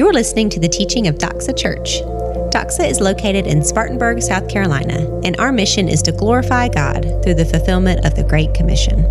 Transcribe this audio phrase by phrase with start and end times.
[0.00, 2.00] You're listening to the teaching of Doxa Church.
[2.54, 7.34] Doxa is located in Spartanburg, South Carolina, and our mission is to glorify God through
[7.34, 9.02] the fulfillment of the Great Commission.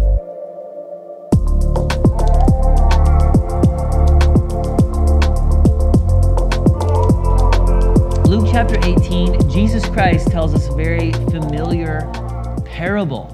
[8.27, 12.11] Luke chapter 18, Jesus Christ tells us a very familiar
[12.65, 13.29] parable.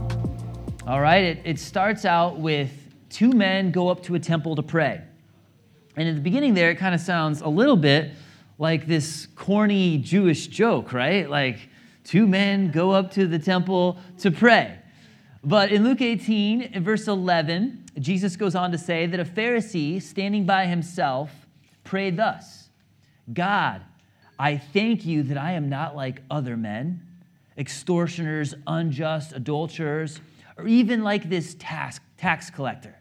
[0.85, 2.70] All right, it, it starts out with
[3.09, 5.02] two men go up to a temple to pray.
[5.98, 8.12] And in the beginning, there, it kind of sounds a little bit
[8.58, 11.30] like this corny Jewish joke, right?
[11.30, 11.70] Like
[12.04, 14.80] two men go up to the temple to pray.
[15.44, 20.02] But in Luke 18, in verse 11, Jesus goes on to say that a Pharisee
[20.02, 21.31] standing by himself
[21.84, 22.70] prayed thus
[23.32, 23.82] God,
[24.38, 27.02] I thank you that I am not like other men,
[27.57, 30.20] extortioners, unjust, adulterers,
[30.57, 32.96] or even like this tax, tax collector.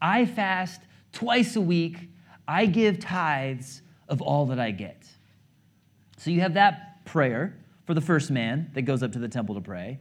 [0.00, 0.80] I fast
[1.12, 2.08] twice a week,
[2.46, 5.06] I give tithes of all that I get.
[6.18, 9.54] So you have that prayer for the first man that goes up to the temple
[9.54, 9.98] to pray.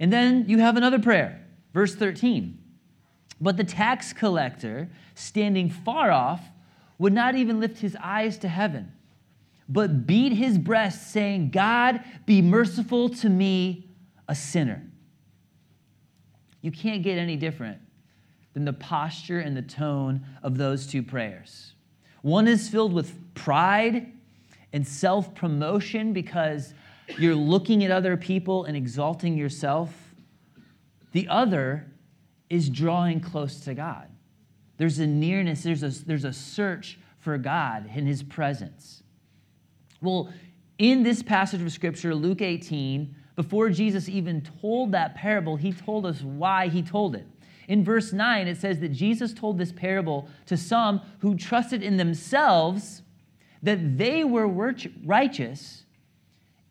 [0.00, 2.58] And then you have another prayer, verse 13.
[3.40, 6.40] But the tax collector, standing far off,
[6.98, 8.92] would not even lift his eyes to heaven,
[9.68, 13.88] but beat his breast, saying, God, be merciful to me,
[14.26, 14.82] a sinner.
[16.60, 17.80] You can't get any different
[18.54, 21.74] than the posture and the tone of those two prayers.
[22.22, 24.12] One is filled with pride
[24.72, 26.74] and self promotion because
[27.18, 29.92] you're looking at other people and exalting yourself.
[31.12, 31.86] The other
[32.50, 34.08] is drawing close to God.
[34.76, 39.02] There's a nearness, there's a, there's a search for God in His presence.
[40.00, 40.32] Well,
[40.78, 46.06] in this passage of Scripture, Luke 18, before Jesus even told that parable, He told
[46.06, 47.26] us why He told it.
[47.68, 51.98] In verse 9, it says that Jesus told this parable to some who trusted in
[51.98, 53.02] themselves
[53.62, 54.48] that they were
[55.04, 55.84] righteous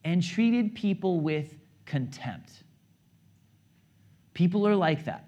[0.03, 1.55] and treated people with
[1.85, 2.51] contempt.
[4.33, 5.27] People are like that.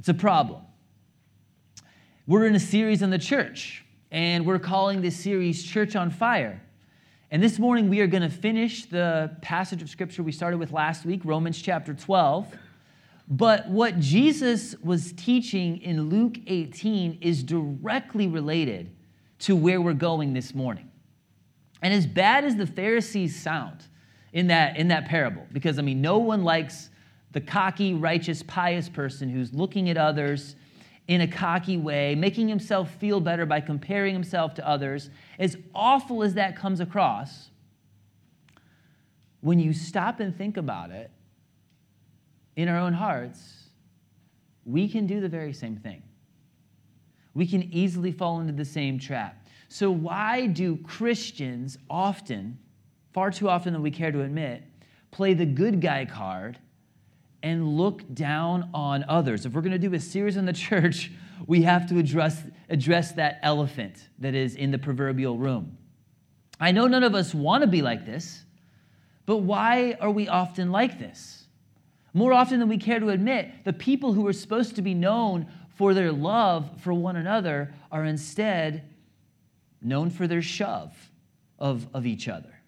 [0.00, 0.62] It's a problem.
[2.26, 6.60] We're in a series on the church, and we're calling this series Church on Fire.
[7.30, 10.72] And this morning we are going to finish the passage of scripture we started with
[10.72, 12.46] last week, Romans chapter 12.
[13.26, 18.94] But what Jesus was teaching in Luke 18 is directly related
[19.40, 20.90] to where we're going this morning.
[21.80, 23.86] And as bad as the Pharisees sound
[24.32, 26.90] in that, in that parable, because I mean, no one likes
[27.32, 30.56] the cocky, righteous, pious person who's looking at others
[31.08, 36.22] in a cocky way, making himself feel better by comparing himself to others, as awful
[36.22, 37.50] as that comes across,
[39.40, 41.10] when you stop and think about it,
[42.56, 43.64] in our own hearts,
[44.64, 46.02] we can do the very same thing.
[47.34, 49.46] We can easily fall into the same trap.
[49.68, 52.58] So, why do Christians often,
[53.12, 54.62] far too often than we care to admit,
[55.10, 56.58] play the good guy card
[57.42, 59.46] and look down on others?
[59.46, 61.10] If we're going to do a series on the church,
[61.46, 65.76] we have to address, address that elephant that is in the proverbial room.
[66.60, 68.44] I know none of us want to be like this,
[69.26, 71.43] but why are we often like this?
[72.14, 75.48] More often than we care to admit, the people who are supposed to be known
[75.74, 78.88] for their love for one another are instead
[79.82, 80.94] known for their shove
[81.58, 82.60] of, of each other,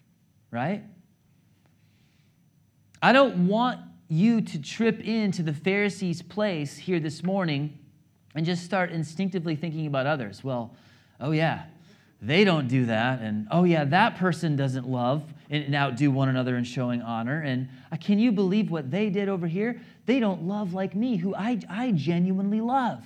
[0.51, 0.83] right?
[3.01, 7.77] I don't want you to trip into the Pharisees' place here this morning
[8.35, 10.43] and just start instinctively thinking about others.
[10.43, 10.75] Well,
[11.19, 11.63] oh yeah,
[12.21, 13.21] they don't do that.
[13.21, 17.41] And oh yeah, that person doesn't love and outdo one another in showing honor.
[17.41, 19.81] And uh, can you believe what they did over here?
[20.05, 23.03] They don't love like me, who I, I genuinely love.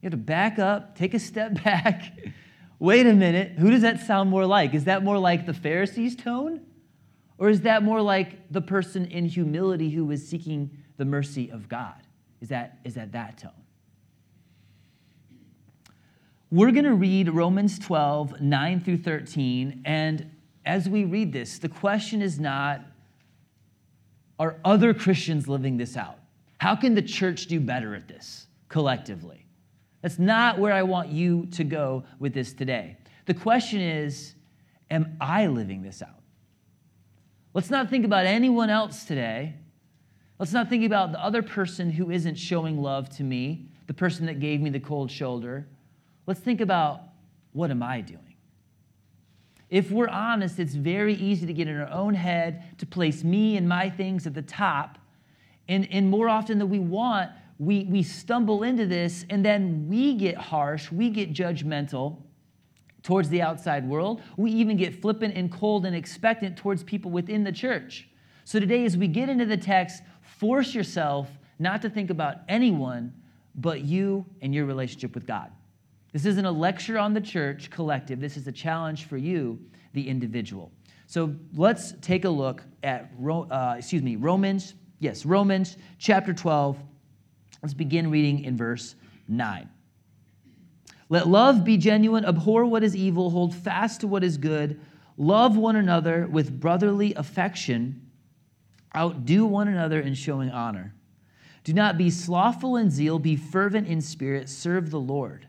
[0.00, 2.12] You have to back up, take a step back.
[2.78, 4.74] Wait a minute, who does that sound more like?
[4.74, 6.60] Is that more like the Pharisees' tone?
[7.38, 11.68] Or is that more like the person in humility who is seeking the mercy of
[11.68, 12.00] God?
[12.40, 13.50] Is that, is that that tone?
[16.50, 20.30] We're going to read Romans 12, 9 through 13, and
[20.64, 22.80] as we read this, the question is not
[24.38, 26.18] are other Christians living this out?
[26.58, 29.46] How can the church do better at this collectively?
[30.02, 32.96] That's not where I want you to go with this today.
[33.26, 34.34] The question is
[34.90, 36.20] Am I living this out?
[37.54, 39.54] Let's not think about anyone else today.
[40.38, 44.26] Let's not think about the other person who isn't showing love to me, the person
[44.26, 45.66] that gave me the cold shoulder.
[46.26, 47.02] Let's think about
[47.52, 48.33] what am I doing?
[49.74, 53.56] If we're honest, it's very easy to get in our own head, to place me
[53.56, 54.98] and my things at the top.
[55.66, 60.14] And, and more often than we want, we, we stumble into this and then we
[60.14, 62.18] get harsh, we get judgmental,
[63.02, 64.22] towards the outside world.
[64.36, 68.08] We even get flippant and cold and expectant towards people within the church.
[68.44, 71.28] So today, as we get into the text, force yourself
[71.58, 73.12] not to think about anyone
[73.56, 75.50] but you and your relationship with God.
[76.14, 78.20] This isn't a lecture on the church collective.
[78.20, 79.58] This is a challenge for you,
[79.94, 80.70] the individual.
[81.08, 86.78] So let's take a look at, uh, excuse me, Romans, yes, Romans chapter 12.
[87.62, 88.94] Let's begin reading in verse
[89.26, 89.68] 9.
[91.08, 94.80] Let love be genuine, abhor what is evil, hold fast to what is good,
[95.16, 98.08] love one another with brotherly affection,
[98.96, 100.94] outdo one another in showing honor.
[101.64, 105.48] Do not be slothful in zeal, be fervent in spirit, serve the Lord.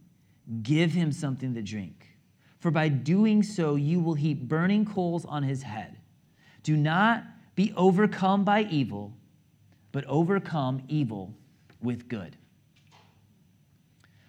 [0.63, 2.07] give him something to drink.
[2.59, 5.97] For by doing so, you will heap burning coals on his head.
[6.63, 7.23] Do not
[7.55, 9.13] be overcome by evil,
[9.91, 11.33] but overcome evil
[11.81, 12.37] with good.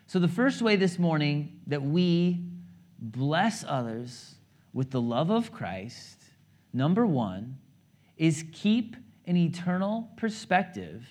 [0.06, 2.44] So, the first way this morning that we
[2.98, 4.34] bless others
[4.72, 6.18] with the love of Christ,
[6.72, 7.58] number one,
[8.16, 8.96] is keep
[9.26, 11.06] an eternal perspective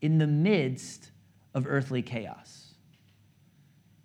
[0.00, 1.10] in the midst
[1.54, 2.63] of earthly chaos.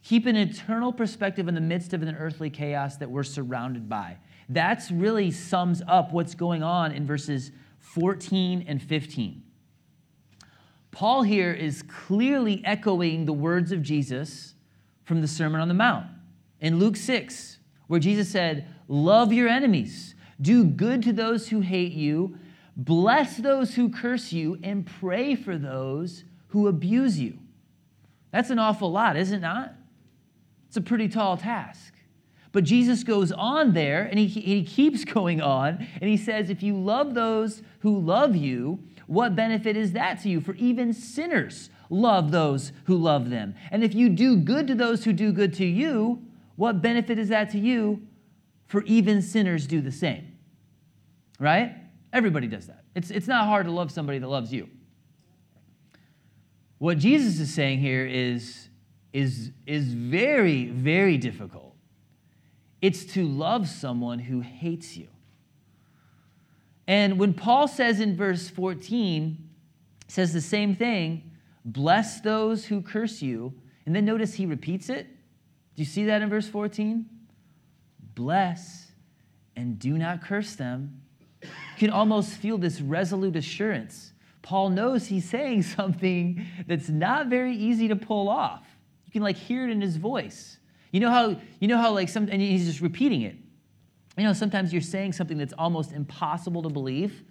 [0.10, 4.18] Keep an eternal perspective in the midst of an earthly chaos that we're surrounded by.
[4.50, 9.44] That's really sums up what's going on in verses 14 and 15.
[10.90, 14.56] Paul here is clearly echoing the words of Jesus
[15.04, 16.08] from the Sermon on the Mount.
[16.60, 21.92] In Luke 6, where Jesus said, Love your enemies, do good to those who hate
[21.92, 22.36] you,
[22.76, 27.38] Bless those who curse you and pray for those who abuse you.
[28.32, 29.74] That's an awful lot, is it not?
[30.70, 31.96] It's a pretty tall task.
[32.52, 36.64] But Jesus goes on there and he, he keeps going on and he says, If
[36.64, 40.40] you love those who love you, what benefit is that to you?
[40.40, 43.56] For even sinners love those who love them.
[43.72, 46.22] And if you do good to those who do good to you,
[46.56, 48.04] what benefit is that to you?
[48.68, 50.38] For even sinners do the same.
[51.40, 51.76] Right?
[52.14, 52.84] Everybody does that.
[52.96, 54.70] It's, it's not hard to love somebody that loves you.
[56.78, 58.69] What Jesus is saying here is,
[59.14, 61.76] is, is very, very difficult.
[62.82, 65.08] It's to love someone who hates you.
[66.88, 69.38] And when Paul says in verse 14,
[70.08, 71.32] says the same thing,
[71.66, 73.54] bless those who curse you,
[73.86, 75.06] and then notice he repeats it.
[75.06, 77.06] Do you see that in verse 14?
[78.16, 78.92] Bless
[79.56, 81.00] and do not curse them
[81.42, 84.14] you can almost feel this resolute assurance.
[84.42, 88.66] Paul knows he's saying something that's not very easy to pull off.
[89.10, 90.60] You can like hear it in his voice.
[90.92, 93.36] You know how you know how like some and he's just repeating it.
[94.16, 97.24] You know, sometimes you're saying something that's almost impossible to believe,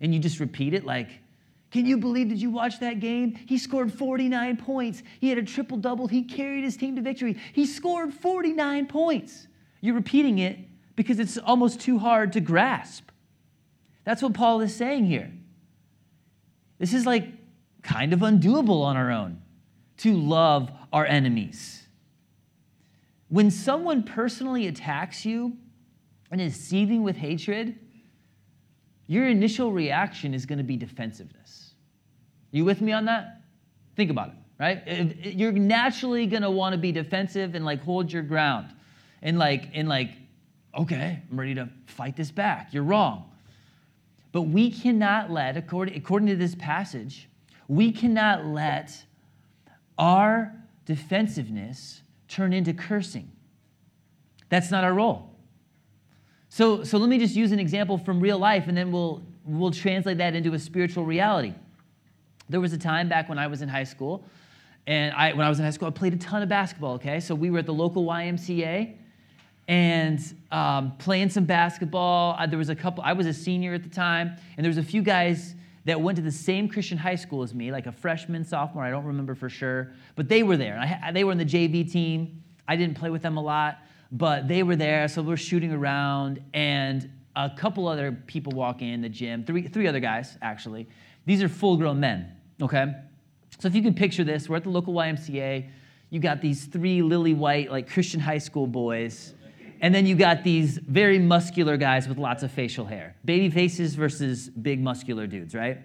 [0.00, 1.10] and you just repeat it like,
[1.70, 3.38] can you believe, did you watch that game?
[3.46, 5.04] He scored 49 points.
[5.20, 6.08] He had a triple double.
[6.08, 7.38] He carried his team to victory.
[7.52, 9.46] He scored 49 points.
[9.80, 10.58] You're repeating it
[10.96, 13.10] because it's almost too hard to grasp.
[14.04, 15.32] That's what Paul is saying here.
[16.78, 17.28] This is like
[17.82, 19.40] kind of undoable on our own
[19.98, 21.86] to love our enemies.
[23.28, 25.56] When someone personally attacks you
[26.30, 27.78] and is seething with hatred,
[29.06, 31.74] your initial reaction is going to be defensiveness.
[32.50, 33.42] You with me on that?
[33.96, 35.16] Think about it, right?
[35.24, 38.68] You're naturally going to want to be defensive and like hold your ground
[39.22, 40.10] and like and like
[40.74, 42.72] okay, I'm ready to fight this back.
[42.72, 43.30] You're wrong.
[44.32, 47.28] But we cannot let, according, according to this passage,
[47.68, 49.04] we cannot let
[49.98, 50.54] our
[50.84, 53.30] defensiveness turn into cursing.
[54.48, 55.30] That's not our role.
[56.48, 59.70] So, so let me just use an example from real life and then we'll, we'll
[59.70, 61.54] translate that into a spiritual reality.
[62.48, 64.24] There was a time back when I was in high school,
[64.86, 67.20] and I, when I was in high school, I played a ton of basketball, okay?
[67.20, 68.96] So we were at the local YMCA,
[69.68, 72.36] and um, playing some basketball.
[72.38, 74.78] Uh, there was a couple, I was a senior at the time, and there was
[74.78, 77.92] a few guys that went to the same Christian high school as me, like a
[77.92, 80.78] freshman, sophomore, I don't remember for sure, but they were there.
[80.78, 82.42] I, they were in the JV team.
[82.68, 83.78] I didn't play with them a lot,
[84.12, 89.00] but they were there, so we're shooting around, and a couple other people walk in
[89.00, 90.88] the gym, three, three other guys, actually.
[91.26, 92.94] These are full grown men, okay?
[93.58, 95.68] So if you can picture this, we're at the local YMCA.
[96.10, 99.34] You got these three lily white, like Christian high school boys.
[99.82, 103.16] And then you got these very muscular guys with lots of facial hair.
[103.24, 105.78] Baby faces versus big muscular dudes, right?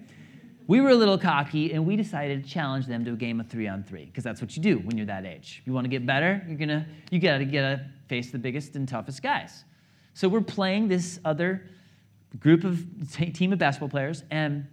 [0.68, 3.48] We were a little cocky and we decided to challenge them to a game of
[3.48, 5.64] three on three, because that's what you do when you're that age.
[5.66, 8.88] You want to get better, you're gonna, you gotta get to face the biggest and
[8.88, 9.64] toughest guys.
[10.14, 11.68] So we're playing this other
[12.40, 14.68] group of t- team of basketball players, and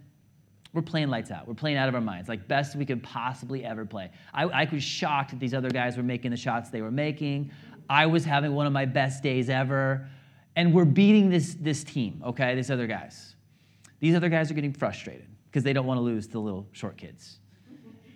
[0.73, 1.47] we're playing lights out.
[1.47, 4.11] We're playing out of our minds, like best we could possibly ever play.
[4.33, 7.51] I, I was shocked that these other guys were making the shots they were making.
[7.89, 10.07] I was having one of my best days ever.
[10.55, 13.35] And we're beating this, this team, okay, these other guys.
[13.99, 16.67] These other guys are getting frustrated because they don't want to lose to the little
[16.71, 17.39] short kids.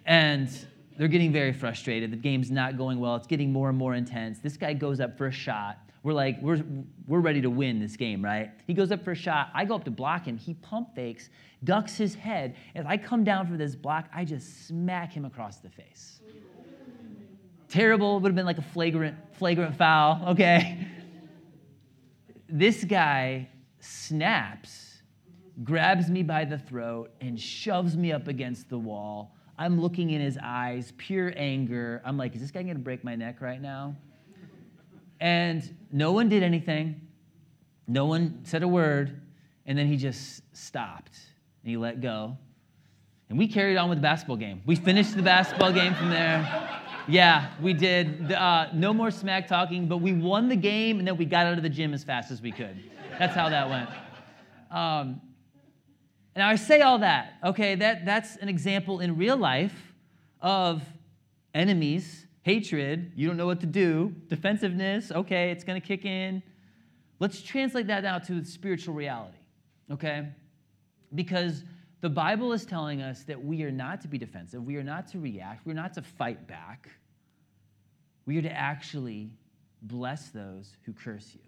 [0.05, 0.49] And
[0.97, 2.11] they're getting very frustrated.
[2.11, 3.15] The game's not going well.
[3.15, 4.39] It's getting more and more intense.
[4.39, 5.79] This guy goes up for a shot.
[6.03, 6.63] We're like, we're,
[7.07, 8.51] we're ready to win this game, right?
[8.67, 9.49] He goes up for a shot.
[9.53, 10.37] I go up to block him.
[10.37, 11.29] He pump fakes,
[11.63, 12.55] ducks his head.
[12.75, 16.21] As I come down for this block, I just smack him across the face.
[17.69, 20.87] Terrible, would have been like a flagrant, flagrant foul, okay?
[22.47, 23.47] This guy
[23.79, 25.01] snaps,
[25.63, 29.35] grabs me by the throat, and shoves me up against the wall.
[29.57, 32.01] I'm looking in his eyes, pure anger.
[32.03, 33.95] I'm like, is this guy gonna break my neck right now?
[35.19, 37.01] And no one did anything.
[37.87, 39.21] No one said a word.
[39.65, 41.19] And then he just stopped
[41.61, 42.37] and he let go.
[43.29, 44.61] And we carried on with the basketball game.
[44.65, 46.78] We finished the basketball game from there.
[47.09, 48.31] Yeah, we did.
[48.31, 51.57] Uh, no more smack talking, but we won the game and then we got out
[51.57, 52.79] of the gym as fast as we could.
[53.17, 53.89] That's how that went.
[54.71, 55.19] Um,
[56.35, 59.93] and I say all that, okay, that, that's an example in real life
[60.41, 60.83] of
[61.53, 64.13] enemies hatred, you don't know what to do.
[64.27, 66.41] Defensiveness, okay, it's to kick in.
[67.19, 69.37] Let's translate that now to spiritual reality,
[69.91, 70.29] okay?
[71.13, 71.63] Because
[72.01, 75.07] the Bible is telling us that we are not to be defensive, we are not
[75.09, 76.89] to react, we're not to fight back.
[78.29, 79.31] We are to actually
[79.81, 81.41] bless those who curse you.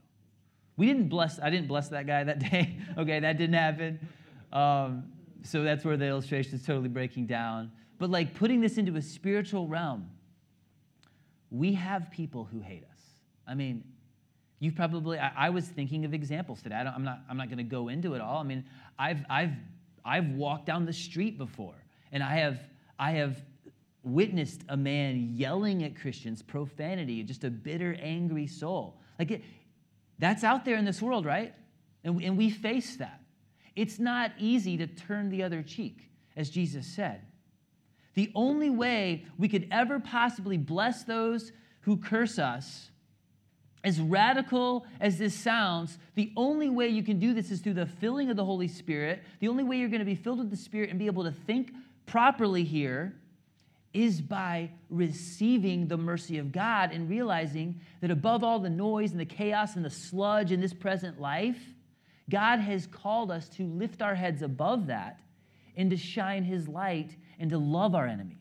[0.77, 2.75] We didn't bless, I didn't bless that guy that day.
[2.97, 3.99] okay, that didn't happen.
[4.51, 5.03] Um,
[5.43, 7.71] so that's where the illustration is totally breaking down.
[7.99, 10.09] But like putting this into a spiritual realm,
[11.51, 12.99] we have people who hate us.
[13.45, 13.83] I mean,
[14.57, 16.77] you've probably, I, I, was thinking of examples today.
[16.77, 18.39] I am not, I'm not going to go into it all.
[18.39, 18.65] I mean,
[18.97, 19.53] I've, I've,
[20.03, 21.75] I've walked down the street before
[22.11, 22.59] and I have,
[22.97, 23.39] I have
[24.03, 28.99] witnessed a man yelling at Christians, profanity, just a bitter, angry soul.
[29.19, 29.43] Like, it,
[30.19, 31.53] that's out there in this world, right?
[32.03, 33.21] And, and we face that.
[33.75, 37.21] It's not easy to turn the other cheek, as Jesus said.
[38.15, 42.89] The only way we could ever possibly bless those who curse us,
[43.83, 47.85] as radical as this sounds, the only way you can do this is through the
[47.85, 49.23] filling of the Holy Spirit.
[49.39, 51.31] The only way you're going to be filled with the Spirit and be able to
[51.31, 51.71] think
[52.05, 53.15] properly here
[53.93, 59.19] is by receiving the mercy of God and realizing that above all the noise and
[59.19, 61.59] the chaos and the sludge in this present life,
[62.29, 65.19] God has called us to lift our heads above that
[65.75, 68.37] and to shine His light and to love our enemies.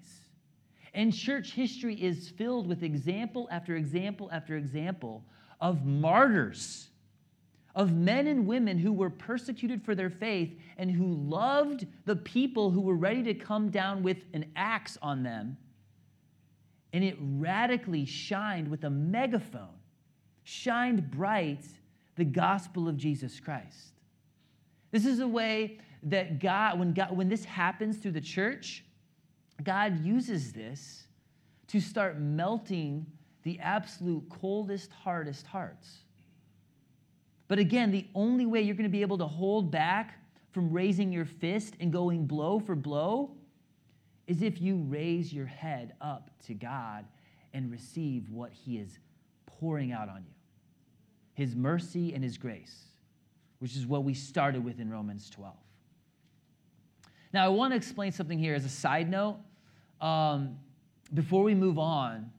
[0.95, 5.25] And church history is filled with example after example after example
[5.61, 6.90] of martyrs,
[7.75, 12.71] of men and women who were persecuted for their faith and who loved the people
[12.71, 15.57] who were ready to come down with an axe on them.
[16.93, 19.79] And it radically shined with a megaphone,
[20.43, 21.65] shined bright
[22.17, 23.95] the gospel of Jesus Christ.
[24.91, 28.85] This is a way that God, when, God, when this happens through the church,
[29.63, 31.07] God uses this
[31.69, 33.07] to start melting
[33.43, 36.05] the absolute coldest, hardest hearts.
[37.51, 40.15] But again, the only way you're going to be able to hold back
[40.53, 43.33] from raising your fist and going blow for blow
[44.29, 47.05] is if you raise your head up to God
[47.53, 49.01] and receive what He is
[49.47, 50.35] pouring out on you
[51.35, 52.85] His mercy and His grace,
[53.59, 55.53] which is what we started with in Romans 12.
[57.33, 59.39] Now, I want to explain something here as a side note
[60.01, 60.57] um,
[61.15, 62.31] before we move on,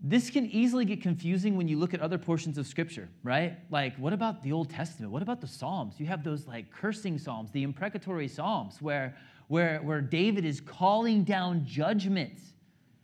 [0.00, 3.58] this can easily get confusing when you look at other portions of Scripture, right?
[3.68, 5.10] Like, what about the Old Testament?
[5.10, 5.94] What about the Psalms?
[5.98, 9.16] You have those like cursing Psalms, the imprecatory Psalms, where,
[9.48, 12.38] where, where David is calling down judgment.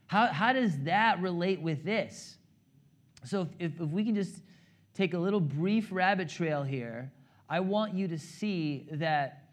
[0.06, 2.36] How, how does that relate with this?
[3.24, 4.42] So if, if, if we can just
[4.94, 7.10] take a little brief rabbit trail here,
[7.48, 9.48] I want you to see that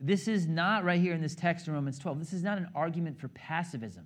[0.00, 2.18] this is not right here in this text in Romans 12.
[2.18, 4.04] This is not an argument for passivism.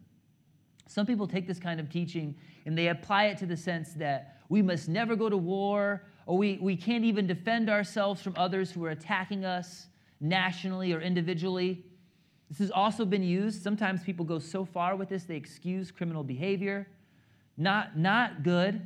[0.87, 2.35] Some people take this kind of teaching
[2.69, 6.37] and they apply it to the sense that we must never go to war or
[6.37, 9.87] we, we can't even defend ourselves from others who are attacking us
[10.21, 11.83] nationally or individually.
[12.51, 13.63] This has also been used.
[13.63, 16.87] Sometimes people go so far with this they excuse criminal behavior.
[17.57, 18.83] Not, not good.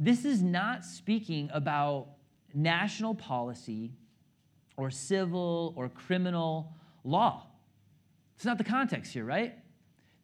[0.00, 2.06] This is not speaking about
[2.54, 3.92] national policy
[4.78, 6.72] or civil or criminal
[7.04, 7.48] law.
[8.34, 9.58] It's not the context here, right?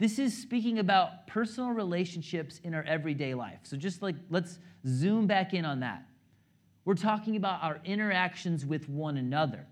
[0.01, 3.61] This is speaking about personal relationships in our everyday life.
[3.63, 6.05] So just like let's zoom back in on that.
[6.85, 9.65] We're talking about our interactions with one another.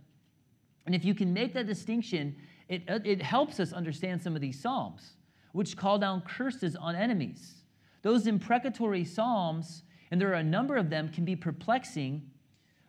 [0.87, 2.37] And if you can make that distinction,
[2.69, 5.17] it, uh, it helps us understand some of these Psalms,
[5.51, 7.65] which call down curses on enemies.
[8.03, 9.83] Those imprecatory Psalms,
[10.13, 12.23] and there are a number of them, can be perplexing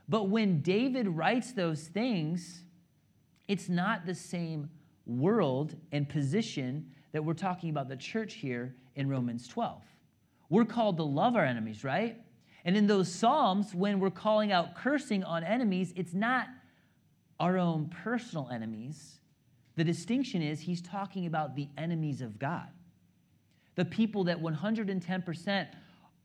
[0.09, 2.63] but when David writes those things,
[3.47, 4.71] it's not the same
[5.05, 9.81] world and position that we're talking about the church here in Romans 12.
[10.49, 12.17] We're called to love our enemies, right?
[12.65, 16.47] And in those Psalms, when we're calling out cursing on enemies, it's not
[17.39, 19.19] our own personal enemies.
[19.75, 22.67] The distinction is he's talking about the enemies of God,
[23.75, 25.67] the people that 110%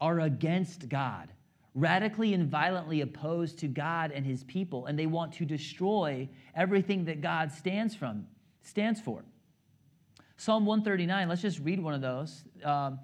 [0.01, 1.33] are against God,
[1.75, 7.05] radically and violently opposed to God and his people, and they want to destroy everything
[7.05, 8.27] that God stands from,
[8.63, 9.23] stands for.
[10.37, 12.45] Psalm 139, let's just read one of those.
[12.63, 12.99] Um,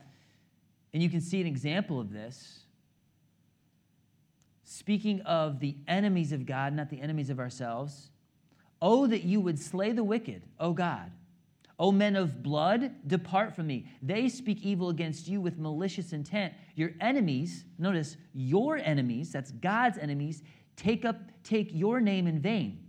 [0.92, 2.60] and you can see an example of this.
[4.64, 8.10] Speaking of the enemies of God, not the enemies of ourselves.
[8.82, 11.12] Oh, that you would slay the wicked, O God
[11.80, 13.86] O men of blood, depart from me.
[14.02, 16.52] They speak evil against you with malicious intent.
[16.76, 20.42] Your enemies, notice, your enemies, that's God's enemies,
[20.76, 22.86] take up take your name in vain.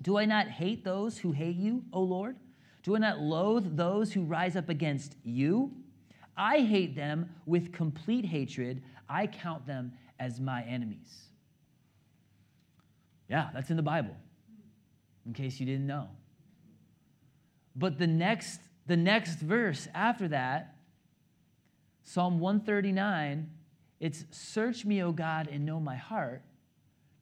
[0.00, 2.36] Do I not hate those who hate you, O Lord?
[2.82, 5.72] Do I not loathe those who rise up against you?
[6.36, 8.82] I hate them with complete hatred.
[9.08, 11.24] I count them as my enemies.
[13.28, 14.16] Yeah, that's in the Bible,
[15.26, 16.08] in case you didn't know.
[17.76, 20.76] But the next, the next verse after that,
[22.04, 23.50] Psalm 139,
[24.00, 26.42] it's search me, O God, and know my heart.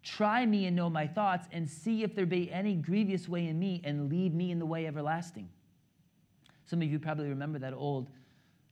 [0.06, 3.58] Try me and know my thoughts, and see if there be any grievous way in
[3.58, 5.48] me, and lead me in the way everlasting.
[6.64, 8.08] Some of you probably remember that old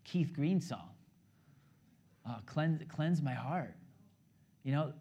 [0.04, 0.90] Keith Green song,
[2.24, 3.74] uh, cleanse, cleanse my heart.
[4.62, 4.92] You know,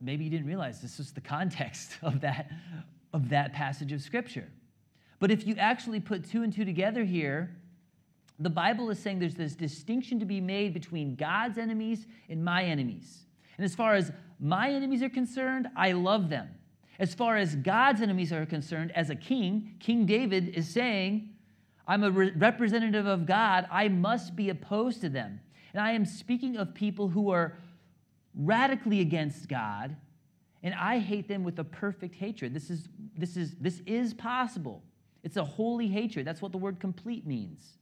[0.00, 2.50] maybe you didn't realize this was the context of that,
[3.12, 4.48] of that passage of Scripture.
[5.18, 7.54] But if you actually put two and two together here,
[8.38, 12.64] the Bible is saying there's this distinction to be made between God's enemies and my
[12.64, 13.26] enemies.
[13.58, 16.48] And as far as my enemies are concerned, I love them.
[16.98, 21.30] As far as God's enemies are concerned, as a king, King David is saying,
[21.86, 23.66] I'm a re- representative of God.
[23.70, 25.40] I must be opposed to them.
[25.72, 27.58] And I am speaking of people who are
[28.34, 29.96] radically against God,
[30.62, 32.54] and I hate them with a perfect hatred.
[32.54, 34.82] This is, this is, this is possible.
[35.22, 36.26] It's a holy hatred.
[36.26, 37.78] That's what the word complete means.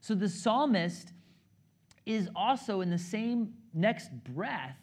[0.00, 1.12] So the psalmist
[2.04, 4.76] is also, in the same next breath,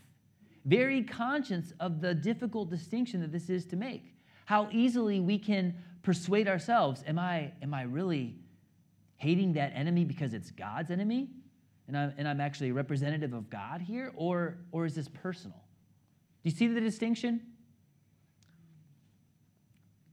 [0.65, 4.13] very conscious of the difficult distinction that this is to make.
[4.45, 8.35] How easily we can persuade ourselves Am I, am I really
[9.17, 11.29] hating that enemy because it's God's enemy?
[11.87, 14.11] And I'm, and I'm actually a representative of God here?
[14.15, 15.61] Or, or is this personal?
[16.43, 17.41] Do you see the distinction?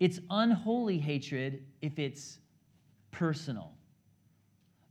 [0.00, 2.38] It's unholy hatred if it's
[3.10, 3.72] personal.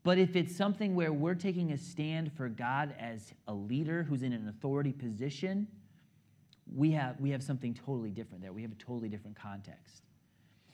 [0.08, 4.24] But if it's something where we're taking a stand for God as a leader who's
[4.24, 5.68] in an authority position,
[6.74, 8.54] we have, we have something totally different there.
[8.54, 10.04] We have a totally different context.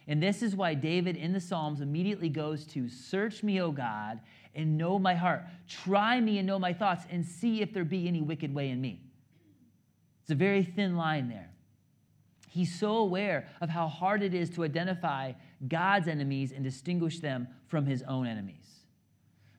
[0.06, 4.20] And this is why David in the Psalms immediately goes to Search me, O God,
[4.54, 5.46] and know my heart.
[5.68, 8.80] Try me and know my thoughts, and see if there be any wicked way in
[8.80, 9.02] me.
[10.22, 11.50] It's a very thin line there.
[12.50, 15.32] He's so aware of how hard it is to identify
[15.68, 18.83] God's enemies and distinguish them from his own enemies.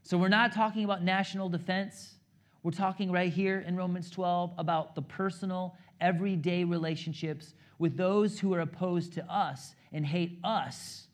[0.05, 2.17] So we're not talking about national defense.
[2.63, 8.53] We're talking right here in Romans 12 about the personal, everyday relationships with those who
[8.53, 11.07] are opposed to us and hate us.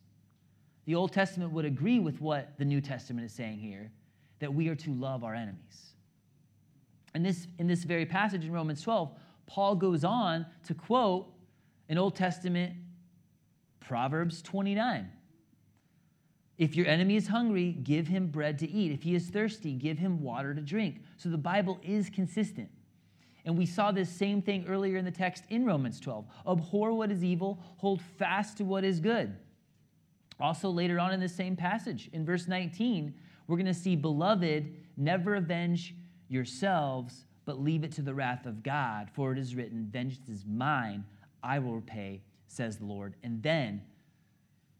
[0.86, 3.92] The Old Testament would agree with what the New Testament is saying here
[4.40, 5.94] that we are to love our enemies.
[7.14, 9.12] And this, in this very passage in Romans 12,
[9.46, 11.32] Paul goes on to quote
[11.88, 12.72] an Old Testament,
[13.78, 15.10] Proverbs 29.
[16.60, 18.92] If your enemy is hungry, give him bread to eat.
[18.92, 21.00] If he is thirsty, give him water to drink.
[21.16, 22.68] So the Bible is consistent.
[23.46, 26.26] And we saw this same thing earlier in the text in Romans 12.
[26.46, 29.34] Abhor what is evil, hold fast to what is good.
[30.38, 33.14] Also, later on in the same passage, in verse 19,
[33.46, 35.94] we're going to see, Beloved, never avenge
[36.28, 39.08] yourselves, but leave it to the wrath of God.
[39.14, 41.06] For it is written, Vengeance is mine,
[41.42, 43.14] I will repay, says the Lord.
[43.22, 43.80] And then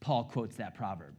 [0.01, 1.15] Paul quotes that proverb.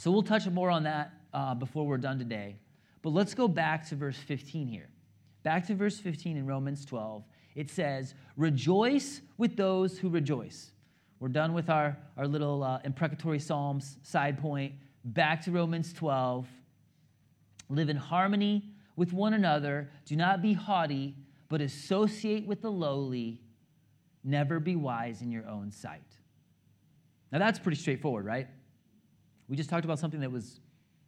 [0.00, 2.56] So we'll touch more on that uh, before we're done today.
[3.02, 4.88] But let's go back to verse 15 here.
[5.42, 7.22] Back to verse 15 in Romans 12.
[7.54, 10.72] It says, Rejoice with those who rejoice.
[11.18, 14.72] We're done with our, our little uh, imprecatory Psalms side point.
[15.04, 16.46] Back to Romans 12.
[17.68, 19.90] Live in harmony with one another.
[20.06, 21.14] Do not be haughty,
[21.50, 23.42] but associate with the lowly.
[24.24, 26.00] Never be wise in your own sight.
[27.30, 28.48] Now, that's pretty straightforward, right?
[29.50, 30.60] We just talked about something that was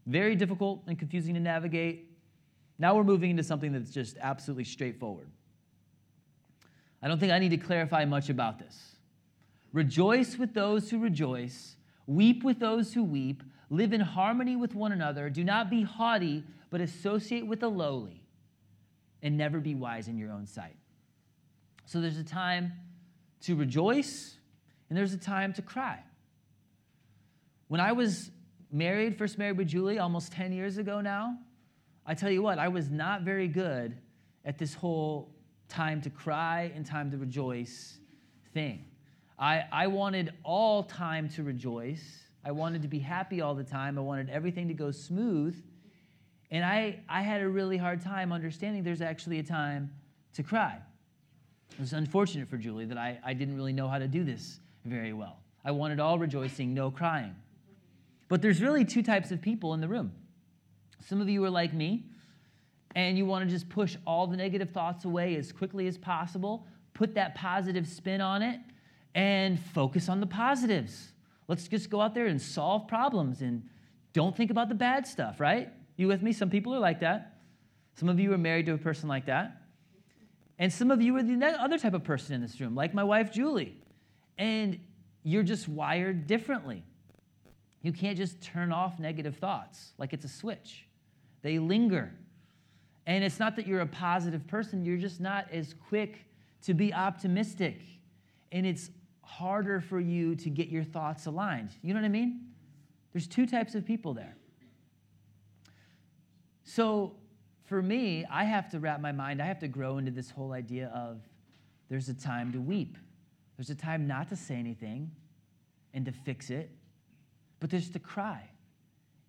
[0.04, 2.10] very difficult and confusing to navigate.
[2.76, 5.30] Now we're moving into something that's just absolutely straightforward.
[7.00, 8.96] I don't think I need to clarify much about this.
[9.72, 11.76] Rejoice with those who rejoice,
[12.08, 15.30] weep with those who weep, live in harmony with one another.
[15.30, 18.24] Do not be haughty, but associate with the lowly,
[19.22, 20.76] and never be wise in your own sight.
[21.86, 22.72] So there's a time
[23.42, 24.36] to rejoice,
[24.88, 26.00] and there's a time to cry.
[27.72, 28.30] When I was
[28.70, 31.38] married, first married with Julie almost 10 years ago now,
[32.04, 33.96] I tell you what, I was not very good
[34.44, 35.30] at this whole
[35.70, 37.96] time to cry and time to rejoice
[38.52, 38.84] thing.
[39.38, 42.04] I, I wanted all time to rejoice.
[42.44, 43.96] I wanted to be happy all the time.
[43.96, 45.56] I wanted everything to go smooth.
[46.50, 49.90] And I, I had a really hard time understanding there's actually a time
[50.34, 50.76] to cry.
[51.70, 54.60] It was unfortunate for Julie that I, I didn't really know how to do this
[54.84, 55.38] very well.
[55.64, 57.34] I wanted all rejoicing, no crying.
[58.32, 60.10] But there's really two types of people in the room.
[61.06, 62.06] Some of you are like me,
[62.94, 66.66] and you want to just push all the negative thoughts away as quickly as possible,
[66.94, 68.58] put that positive spin on it,
[69.14, 71.12] and focus on the positives.
[71.46, 73.68] Let's just go out there and solve problems and
[74.14, 75.68] don't think about the bad stuff, right?
[75.98, 76.32] You with me?
[76.32, 77.36] Some people are like that.
[77.96, 79.60] Some of you are married to a person like that.
[80.58, 83.04] And some of you are the other type of person in this room, like my
[83.04, 83.76] wife, Julie.
[84.38, 84.80] And
[85.22, 86.82] you're just wired differently.
[87.82, 90.86] You can't just turn off negative thoughts like it's a switch,
[91.42, 92.12] they linger.
[93.06, 96.24] And it's not that you're a positive person, you're just not as quick
[96.62, 97.80] to be optimistic.
[98.52, 98.90] And it's
[99.22, 101.70] harder for you to get your thoughts aligned.
[101.82, 102.42] You know what I mean?
[103.12, 104.36] There's two types of people there.
[106.64, 107.16] So
[107.64, 110.52] for me, I have to wrap my mind, I have to grow into this whole
[110.52, 111.20] idea of
[111.88, 112.96] there's a time to weep,
[113.56, 115.10] there's a time not to say anything
[115.94, 116.70] and to fix it,
[117.62, 118.42] but there's to cry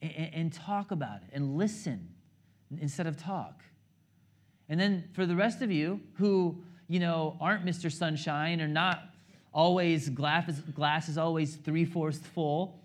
[0.01, 2.09] and, and talk about it and listen
[2.81, 3.61] instead of talk.
[4.67, 7.91] And then for the rest of you who, you know, aren't Mr.
[7.91, 9.03] Sunshine or not
[9.53, 12.81] always glass is, glass is always three-fourths full,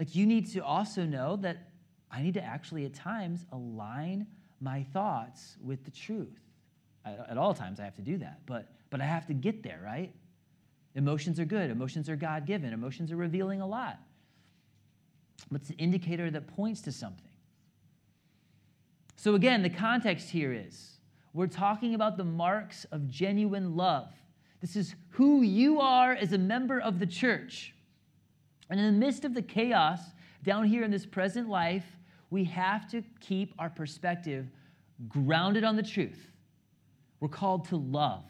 [0.00, 1.68] like you need to also know that
[2.10, 4.26] I need to actually at times align
[4.60, 6.40] my thoughts with the truth.
[7.04, 9.80] At, all times I have to do that, but but I have to get there,
[9.84, 10.12] right?
[10.96, 11.70] Emotions are good.
[11.70, 12.72] Emotions are God given.
[12.72, 13.98] Emotions are revealing a lot
[15.50, 17.28] but it's an indicator that points to something.
[19.16, 20.98] So, again, the context here is
[21.32, 24.12] we're talking about the marks of genuine love.
[24.60, 27.74] This is who you are as a member of the church.
[28.70, 30.00] And in the midst of the chaos
[30.42, 31.84] down here in this present life,
[32.30, 34.46] we have to keep our perspective
[35.08, 36.30] grounded on the truth.
[37.20, 38.24] We're called to love.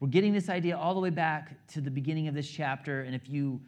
[0.00, 3.02] We're getting this idea all the way back to the beginning of this chapter.
[3.02, 3.60] And if you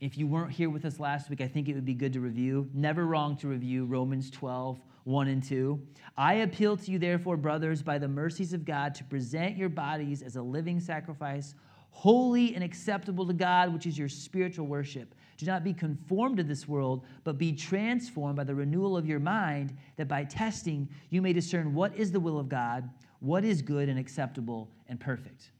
[0.00, 2.20] if you weren't here with us last week, I think it would be good to
[2.20, 2.68] review.
[2.72, 5.78] Never wrong to review Romans 12, 1 and 2.
[6.16, 10.22] I appeal to you, therefore, brothers, by the mercies of God, to present your bodies
[10.22, 11.54] as a living sacrifice,
[11.90, 15.14] holy and acceptable to God, which is your spiritual worship.
[15.36, 19.20] Do not be conformed to this world, but be transformed by the renewal of your
[19.20, 22.88] mind, that by testing you may discern what is the will of God,
[23.20, 25.50] what is good and acceptable and perfect.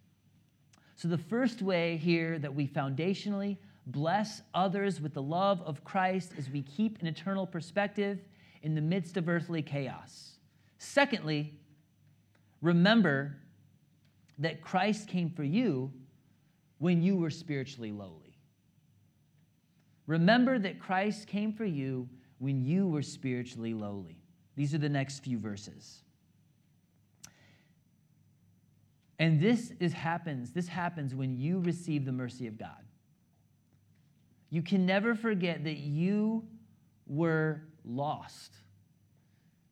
[0.96, 3.56] So, the first way here that we foundationally
[3.92, 8.20] bless others with the love of Christ as we keep an eternal perspective
[8.62, 10.36] in the midst of earthly chaos.
[10.78, 11.52] Secondly,
[12.60, 13.36] remember
[14.38, 15.92] that Christ came for you
[16.78, 18.38] when you were spiritually lowly.
[20.06, 24.16] Remember that Christ came for you when you were spiritually lowly.
[24.56, 26.02] These are the next few verses.
[29.18, 32.84] And this is happens, this happens when you receive the mercy of God.
[34.50, 36.44] You can never forget that you
[37.06, 38.54] were lost.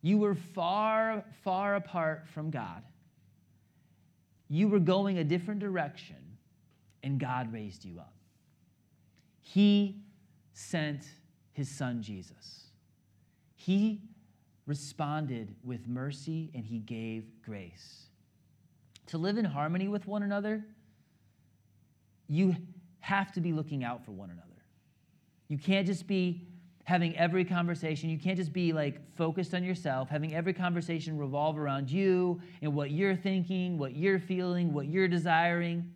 [0.01, 2.83] You were far, far apart from God.
[4.47, 6.15] You were going a different direction,
[7.03, 8.13] and God raised you up.
[9.41, 10.01] He
[10.53, 11.05] sent
[11.51, 12.65] his son Jesus.
[13.55, 14.01] He
[14.65, 18.05] responded with mercy and he gave grace.
[19.07, 20.63] To live in harmony with one another,
[22.27, 22.55] you
[22.99, 24.48] have to be looking out for one another.
[25.49, 26.47] You can't just be
[26.85, 28.09] having every conversation.
[28.09, 32.73] You can't just be like focused on yourself, having every conversation revolve around you and
[32.73, 35.93] what you're thinking, what you're feeling, what you're desiring.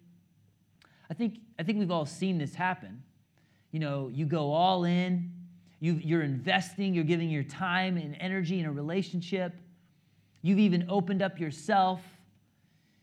[1.10, 3.02] I think, I think we've all seen this happen.
[3.72, 5.32] You know, you go all in,
[5.80, 9.54] you, you're investing, you're giving your time and energy in a relationship.
[10.44, 12.02] You've even opened up yourself,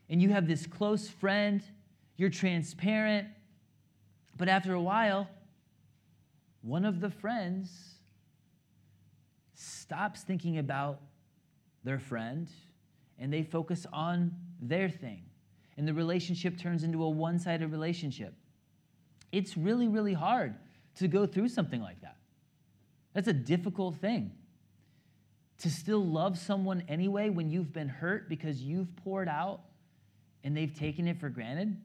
[0.09, 1.63] and you have this close friend.
[2.17, 3.29] You're transparent.
[4.37, 5.29] But after a while,
[6.63, 7.71] one of the friends
[9.55, 11.01] stops thinking about
[11.85, 12.49] their friend
[13.19, 15.23] and they focus on their thing.
[15.77, 18.35] And the relationship turns into a one sided relationship.
[19.33, 20.55] It's really, really hard
[20.97, 22.17] to go through something like that.
[23.15, 24.33] That's a difficult thing.
[25.59, 29.61] To still love someone anyway when you've been hurt because you've poured out
[30.43, 31.77] and they've taken it for granted,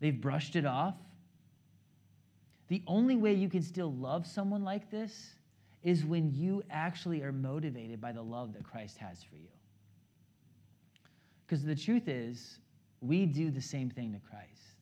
[0.00, 0.94] they've brushed it off.
[2.68, 5.34] The only way you can still love someone like this
[5.82, 9.48] is when you actually are motivated by the love that Christ has for you.
[11.46, 12.58] Because the truth is,
[13.00, 14.76] we do the same thing to Christ.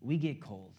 [0.00, 0.74] We get cold.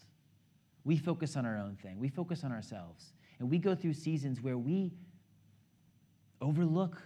[0.84, 1.98] We focus on our own thing.
[1.98, 3.12] We focus on ourselves.
[3.38, 4.92] And we go through seasons where we
[6.40, 7.02] overlook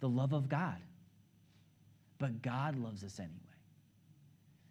[0.00, 0.76] the love of God.
[2.18, 3.32] But God loves us anyway.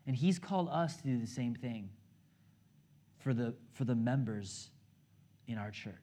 [0.06, 1.90] And He's called us to do the same thing
[3.24, 4.70] for the, for the members
[5.48, 5.94] in our church.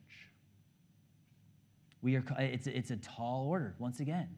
[2.01, 4.29] We are, it's, it's a tall order, once again.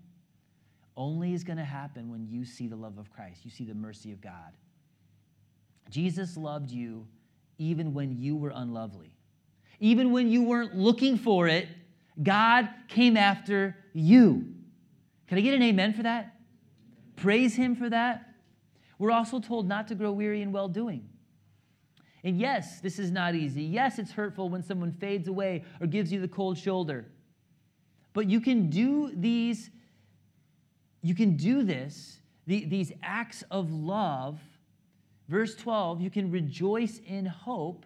[0.97, 3.73] Only is going to happen when you see the love of Christ, you see the
[3.73, 4.57] mercy of God.
[5.89, 7.07] Jesus loved you
[7.57, 9.13] even when you were unlovely.
[9.79, 11.67] Even when you weren't looking for it,
[12.21, 14.45] God came after you.
[15.27, 16.35] Can I get an amen for that?
[17.15, 18.29] Praise Him for that.
[18.99, 21.07] We're also told not to grow weary in well doing.
[22.23, 23.63] And yes, this is not easy.
[23.63, 27.05] Yes, it's hurtful when someone fades away or gives you the cold shoulder.
[28.13, 29.69] But you can do these,
[31.01, 34.39] you can do this, the, these acts of love.
[35.27, 37.85] Verse 12, you can rejoice in hope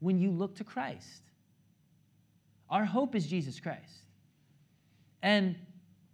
[0.00, 1.22] when you look to Christ.
[2.70, 4.02] Our hope is Jesus Christ.
[5.22, 5.56] And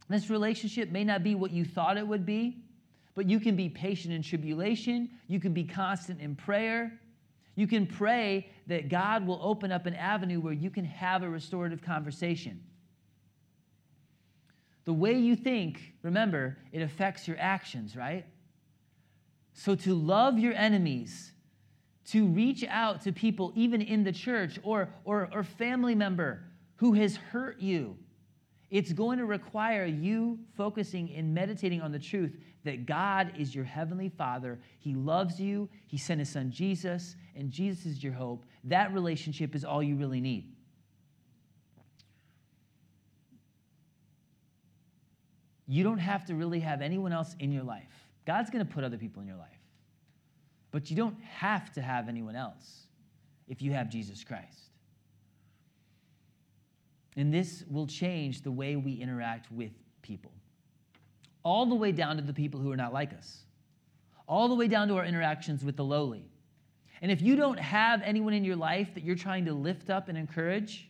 [0.08, 2.58] this relationship may not be what you thought it would be,
[3.14, 5.10] but you can be patient in tribulation.
[5.28, 6.98] You can be constant in prayer.
[7.54, 11.28] You can pray that God will open up an avenue where you can have a
[11.28, 12.60] restorative conversation.
[14.84, 18.26] The way you think, remember, it affects your actions, right?
[19.54, 21.32] So to love your enemies,
[22.06, 26.42] to reach out to people, even in the church or, or, or family member
[26.76, 27.96] who has hurt you,
[28.70, 33.64] it's going to require you focusing and meditating on the truth that God is your
[33.64, 34.58] heavenly Father.
[34.80, 35.68] He loves you.
[35.86, 38.44] He sent his son Jesus, and Jesus is your hope.
[38.64, 40.52] That relationship is all you really need.
[45.66, 48.08] You don't have to really have anyone else in your life.
[48.26, 49.48] God's going to put other people in your life.
[50.70, 52.86] But you don't have to have anyone else
[53.48, 54.70] if you have Jesus Christ.
[57.16, 60.32] And this will change the way we interact with people.
[61.44, 63.44] All the way down to the people who are not like us,
[64.26, 66.28] all the way down to our interactions with the lowly.
[67.04, 70.08] And if you don't have anyone in your life that you're trying to lift up
[70.08, 70.88] and encourage,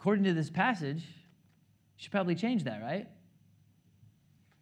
[0.00, 3.06] according to this passage, you should probably change that, right?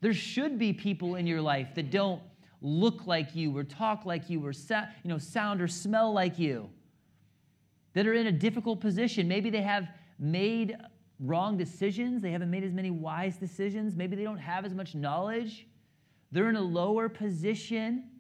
[0.01, 2.21] There should be people in your life that don't
[2.61, 6.69] look like you or talk like you or you know, sound or smell like you
[7.93, 9.29] that are in a difficult position.
[9.29, 9.87] Maybe they have
[10.19, 10.79] made
[11.21, 14.97] wrong decisions, they haven't made as many wise decisions, maybe they don't have as much
[14.97, 15.69] knowledge,
[16.33, 18.11] they're in a lower position.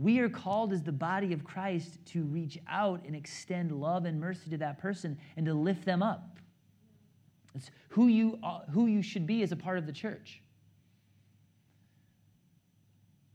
[0.00, 4.18] We are called as the body of Christ to reach out and extend love and
[4.18, 6.38] mercy to that person and to lift them up.
[7.54, 8.38] It's who you,
[8.72, 10.40] who you should be as a part of the church.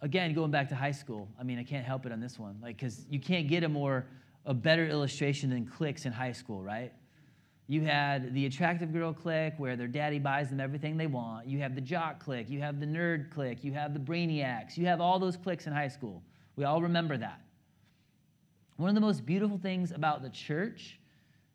[0.01, 2.57] Again, going back to high school, I mean, I can't help it on this one,
[2.63, 4.07] like, because you can't get a more
[4.47, 6.91] a better illustration than cliques in high school, right?
[7.67, 11.47] You had the attractive girl clique where their daddy buys them everything they want.
[11.47, 12.49] You have the jock clique.
[12.49, 13.63] You have the nerd clique.
[13.63, 14.77] You have the brainiacs.
[14.77, 16.23] You have all those cliques in high school.
[16.55, 17.41] We all remember that.
[18.77, 20.99] One of the most beautiful things about the church,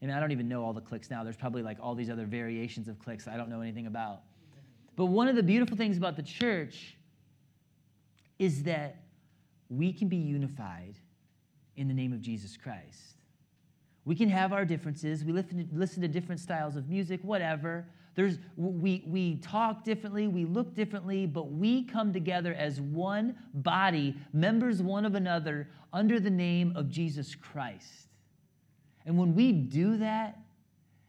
[0.01, 2.25] and I don't even know all the cliques now, there's probably like all these other
[2.25, 4.21] variations of cliques I don't know anything about.
[4.97, 6.97] But one of the beautiful things about the church
[8.39, 9.03] is that
[9.69, 10.97] we can be unified
[11.77, 13.17] in the name of Jesus Christ.
[14.05, 15.25] We can have our differences.
[15.25, 17.87] We listen to different styles of music, whatever.
[18.15, 24.17] There's, we, we talk differently, we look differently, but we come together as one body,
[24.33, 28.09] members one of another, under the name of Jesus Christ.
[29.07, 30.39] And when we do that,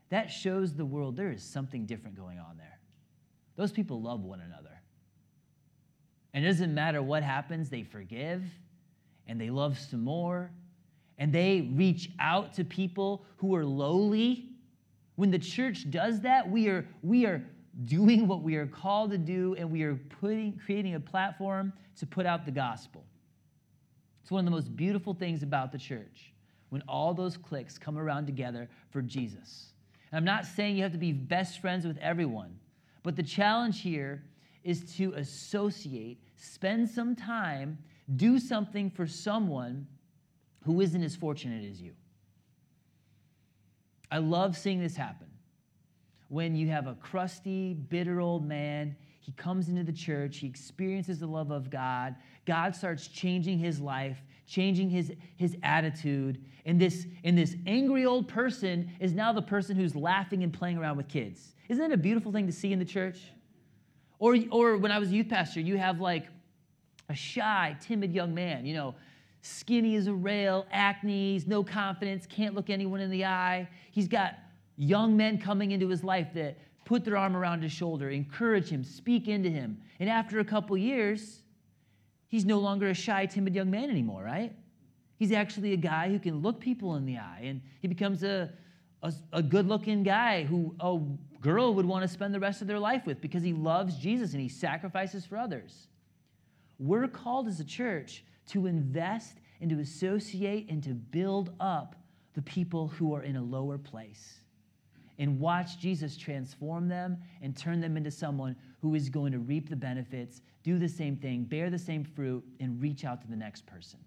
[0.10, 2.80] that shows the world there is something different going on there.
[3.56, 4.82] Those people love one another.
[6.34, 8.44] And it doesn't matter what happens, they forgive
[9.28, 10.52] and they love some more
[11.18, 14.50] and they reach out to people who are lowly.
[15.22, 17.44] When the church does that, we are, we are
[17.86, 22.08] doing what we are called to do and we are putting, creating a platform to
[22.08, 23.06] put out the gospel.
[24.24, 26.34] It's one of the most beautiful things about the church
[26.70, 29.74] when all those cliques come around together for Jesus.
[30.12, 32.58] And I'm not saying you have to be best friends with everyone,
[33.04, 34.24] but the challenge here
[34.64, 37.78] is to associate, spend some time,
[38.16, 39.86] do something for someone
[40.66, 41.94] who isn't as fortunate as you.
[44.12, 45.28] I love seeing this happen.
[46.28, 51.20] When you have a crusty, bitter old man, he comes into the church, he experiences
[51.20, 57.08] the love of God, God starts changing his life, changing his, his attitude, and this,
[57.24, 61.08] and this angry old person is now the person who's laughing and playing around with
[61.08, 61.54] kids.
[61.70, 63.20] Isn't that a beautiful thing to see in the church?
[64.20, 66.28] Or, or when I was a youth pastor, you have like
[67.10, 68.96] a shy, timid young man, you know,
[69.42, 73.68] skinny as a rail, acne, no confidence, can't look anyone in the eye.
[73.92, 74.36] He's got
[74.78, 78.84] young men coming into his life that put their arm around his shoulder, encourage him,
[78.84, 79.82] speak into him.
[80.00, 81.42] And after a couple years,
[82.28, 84.54] he's no longer a shy, timid young man anymore, right?
[85.18, 88.52] He's actually a guy who can look people in the eye, and he becomes a,
[89.04, 91.00] a, a good looking guy who a
[91.42, 94.34] girl would want to spend the rest of their life with because he loves Jesus
[94.34, 95.88] and he sacrifices for others.
[96.80, 101.96] We're called as a church to invest and to associate and to build up
[102.34, 104.40] the people who are in a lower place
[105.20, 109.70] and watch Jesus transform them and turn them into someone who is going to reap
[109.70, 113.36] the benefits, do the same thing, bear the same fruit, and reach out to the
[113.36, 114.00] next person.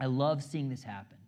[0.00, 1.18] I love seeing this happen.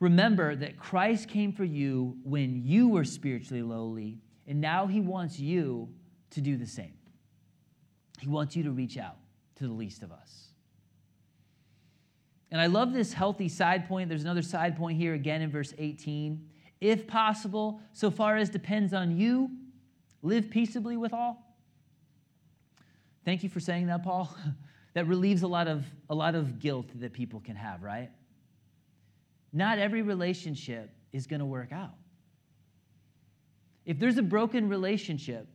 [0.00, 5.38] Remember that Christ came for you when you were spiritually lowly, and now he wants
[5.38, 5.88] you
[6.30, 6.94] to do the same.
[8.20, 9.16] He wants you to reach out
[9.56, 10.48] to the least of us.
[12.50, 14.08] And I love this healthy side point.
[14.08, 16.48] There's another side point here again in verse 18.
[16.80, 19.50] If possible, so far as depends on you,
[20.22, 21.56] live peaceably with all.
[23.24, 24.34] Thank you for saying that, Paul.
[24.94, 28.10] that relieves a lot of a lot of guilt that people can have, right?
[29.52, 31.94] Not every relationship is going to work out.
[33.84, 35.46] If there's a broken relationship,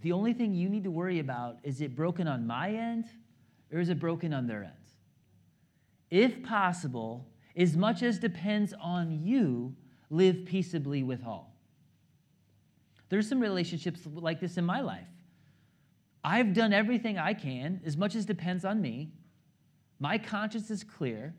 [0.00, 3.06] the only thing you need to worry about is it broken on my end
[3.72, 4.72] or is it broken on their end?
[6.10, 7.26] If possible,
[7.56, 9.74] as much as depends on you,
[10.10, 11.54] live peaceably with all.
[13.08, 15.06] There's some relationships like this in my life.
[16.24, 19.12] I've done everything I can, as much as depends on me.
[19.98, 21.34] My conscience is clear.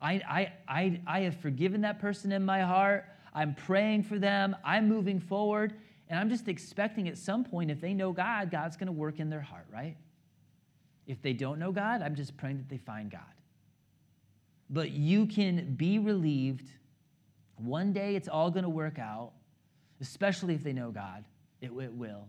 [0.00, 3.06] I, I, I, I have forgiven that person in my heart.
[3.34, 4.56] I'm praying for them.
[4.64, 5.74] I'm moving forward.
[6.08, 9.20] And I'm just expecting at some point, if they know God, God's going to work
[9.20, 9.96] in their heart, right?
[11.06, 13.20] If they don't know God, I'm just praying that they find God.
[14.68, 16.68] But you can be relieved.
[17.56, 19.32] One day it's all going to work out,
[20.00, 21.24] especially if they know God.
[21.60, 22.26] It, it will.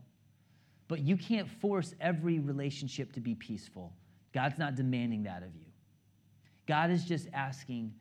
[0.88, 3.94] But you can't force every relationship to be peaceful.
[4.34, 5.66] God's not demanding that of you.
[6.68, 7.94] God is just asking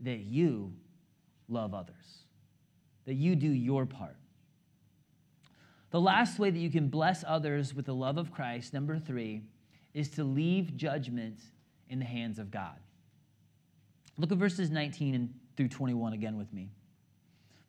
[0.00, 0.72] that you
[1.48, 2.24] love others,
[3.04, 4.16] that you do your part.
[5.90, 9.42] The last way that you can bless others with the love of Christ, number three,
[9.96, 11.40] is to leave judgment
[11.88, 12.78] in the hands of God.
[14.18, 16.68] Look at verses 19 and through 21 again with me.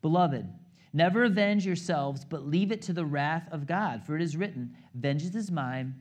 [0.01, 0.45] Beloved,
[0.91, 4.75] never avenge yourselves, but leave it to the wrath of God, for it is written,
[4.93, 5.95] Vengeance is mine,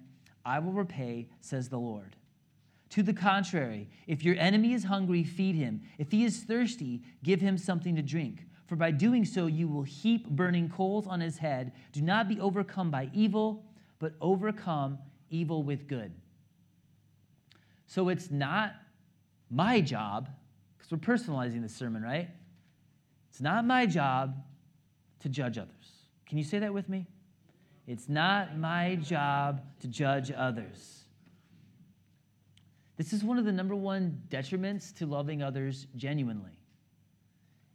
[0.45, 2.17] I will repay, says the Lord.
[2.91, 5.83] To the contrary, if your enemy is hungry, feed him.
[5.97, 8.47] If he is thirsty, give him something to drink.
[8.67, 11.71] For by doing so, you will heap burning coals on his head.
[11.93, 13.65] Do not be overcome by evil,
[14.01, 14.99] but overcome
[15.31, 16.13] evil with good.
[17.87, 18.75] So it's not
[19.51, 20.29] my job,
[20.77, 22.29] because we're personalizing the sermon, right?
[23.31, 24.35] It's not my job
[25.21, 25.71] to judge others.
[26.27, 27.07] Can you say that with me?
[27.87, 31.05] It's not my job to judge others.
[32.97, 36.59] This is one of the number one detriments to loving others genuinely.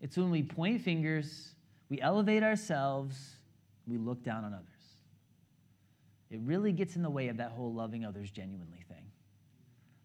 [0.01, 1.53] It's when we point fingers,
[1.89, 3.37] we elevate ourselves,
[3.87, 4.67] we look down on others.
[6.31, 6.77] It really mm.
[6.77, 9.03] gets in the way of that whole loving others genuinely thing.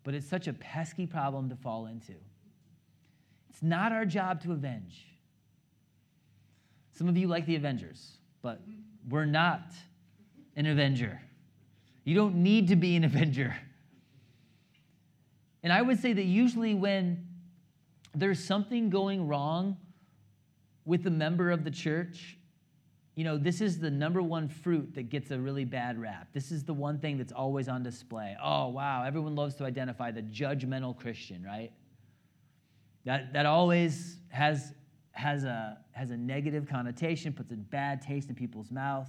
[0.02, 2.14] But it's such a pesky problem to fall into.
[3.48, 5.06] It's not our job to avenge.
[6.92, 8.60] Some of you like the Avengers, but
[9.08, 9.72] we're not
[10.56, 11.20] an Avenger.
[12.04, 13.56] You don't need to be an Avenger.
[15.62, 17.26] And I would say that usually when
[18.14, 19.76] there's something going wrong
[20.84, 22.38] with a member of the church,
[23.16, 26.28] you know, this is the number one fruit that gets a really bad rap.
[26.34, 28.36] This is the one thing that's always on display.
[28.42, 31.72] Oh, wow, everyone loves to identify the judgmental Christian, right?
[33.06, 34.74] That, that always has,
[35.12, 39.08] has, a, has a negative connotation, puts a bad taste in people's mouth.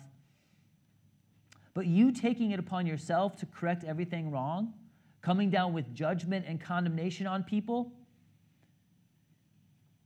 [1.74, 4.74] But you taking it upon yourself to correct everything wrong,
[5.22, 7.92] coming down with judgment and condemnation on people,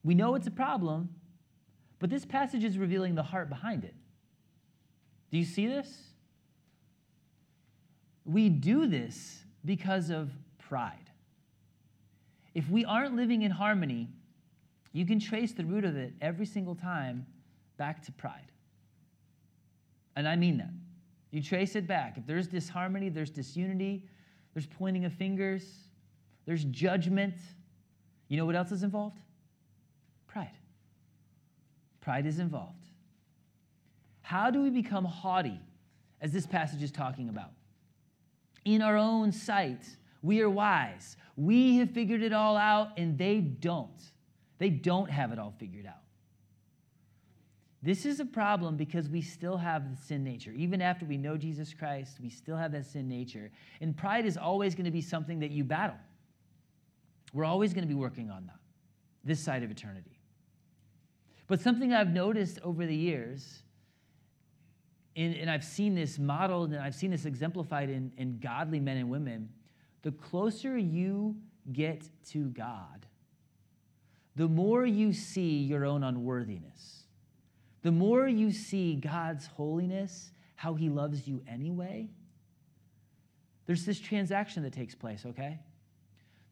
[0.04, 1.10] we know it's a problem,
[2.02, 3.94] but this passage is revealing the heart behind it.
[5.30, 5.88] Do you see this?
[8.26, 11.12] We do this because of pride.
[12.56, 14.10] If we aren't living in harmony,
[14.94, 17.28] you can trace the root of it every single time
[17.78, 18.52] back to pride.
[20.16, 20.74] And I mean that.
[21.30, 22.18] You trace it back.
[22.18, 24.08] If there's disharmony, there's disunity,
[24.56, 25.66] there's pointing of fingers,
[26.48, 27.36] there's judgment.
[28.28, 29.20] You know what else is involved?
[32.02, 32.26] Pride.
[32.26, 32.86] Is involved.
[34.22, 35.60] How do we become haughty,
[36.20, 37.52] as this passage is talking about?
[38.66, 39.86] In our own sight,
[40.22, 41.18] we are wise.
[41.36, 44.02] We have figured it all out, and they don't.
[44.58, 45.96] They don't have it all figured out.
[47.84, 50.52] This is a problem because we still have the sin nature.
[50.56, 53.50] Even after we know Jesus Christ, we still have that sin nature.
[53.82, 55.98] And pride is always going to be something that you battle.
[57.34, 58.60] We're always going to be working on that,
[59.24, 60.21] this side of eternity.
[61.52, 63.64] But something I've noticed over the years,
[65.18, 68.96] and, and I've seen this modeled and I've seen this exemplified in, in godly men
[68.96, 69.50] and women,
[70.02, 71.36] the closer you
[71.74, 73.06] get to God,
[74.38, 77.04] the more you see your own unworthiness,
[77.82, 82.08] the more you see God's holiness, how he loves you anyway,
[83.66, 85.60] there's this transaction that takes place, okay?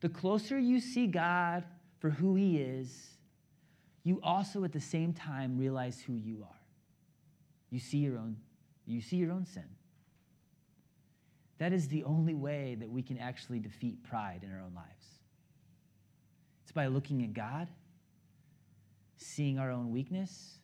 [0.02, 1.64] The closer you see God
[2.00, 3.16] for who he is,
[4.10, 6.60] you also at the same time realize who you are.
[7.70, 8.38] You see your own,
[8.88, 9.70] you see your own sin.
[11.60, 15.06] That is the only way that we can actually defeat pride in our own lives.
[16.64, 17.68] It's by looking at God,
[19.18, 20.58] seeing our own weakness,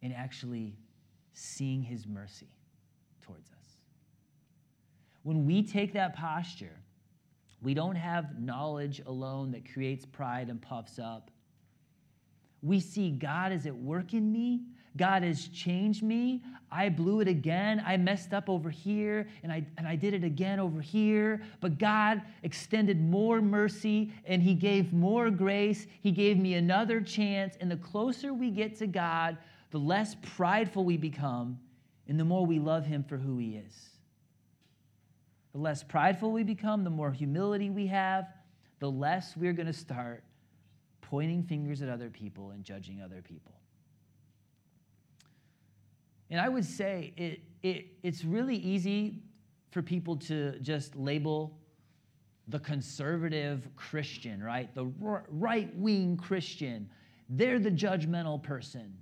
[0.00, 0.76] and actually
[1.32, 2.52] seeing his mercy
[3.22, 3.66] towards us.
[5.24, 6.78] When we take that posture,
[7.60, 11.32] we don't have knowledge alone that creates pride and puffs up
[12.64, 14.62] we see God is at work in me.
[14.96, 16.42] God has changed me.
[16.70, 17.82] I blew it again.
[17.84, 21.42] I messed up over here and I, and I did it again over here.
[21.60, 25.86] But God extended more mercy and He gave more grace.
[26.00, 27.56] He gave me another chance.
[27.60, 29.36] And the closer we get to God,
[29.70, 31.58] the less prideful we become
[32.08, 33.90] and the more we love Him for who He is.
[35.52, 38.26] The less prideful we become, the more humility we have,
[38.78, 40.24] the less we're going to start
[41.14, 43.52] pointing fingers at other people and judging other people.
[46.28, 49.22] And I would say it, it, it's really easy
[49.70, 51.56] for people to just label
[52.48, 54.74] the conservative Christian, right?
[54.74, 54.86] The
[55.28, 56.90] right wing Christian.
[57.28, 58.98] They're the judgmental person.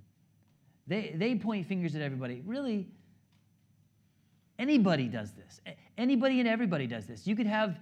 [0.85, 2.43] They, they point fingers at everybody.
[2.45, 2.89] Really,
[4.59, 5.61] anybody does this.
[5.97, 7.25] Anybody and everybody does this.
[7.25, 7.79] You could have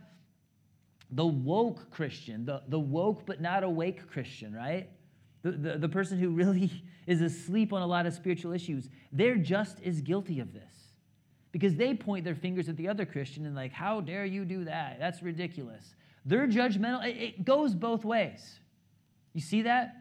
[1.12, 4.90] the woke Christian, the, the woke but not awake Christian, right?
[5.42, 6.72] The, the, the person who really
[7.08, 10.72] is asleep on a lot of spiritual issues, they're just as guilty of this.
[11.52, 14.64] Because they point their fingers at the other Christian and, like, how dare you do
[14.66, 15.00] that?
[15.00, 15.96] That's ridiculous.
[16.24, 17.06] They're judgmental.
[17.06, 18.60] It, it goes both ways.
[19.34, 19.96] You see that?